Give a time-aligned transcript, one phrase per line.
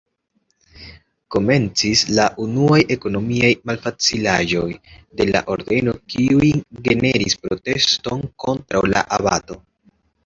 [1.35, 4.65] Komencis la unuaj ekonomiaj malfacilaĵoj
[5.21, 9.63] de la Ordeno kiujn generis proteston kontraŭ la abato.